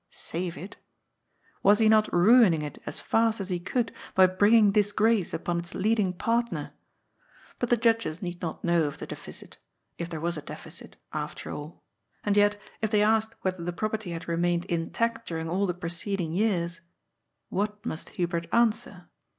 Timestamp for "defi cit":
10.41-10.95